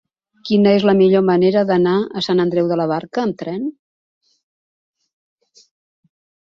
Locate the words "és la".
0.77-0.95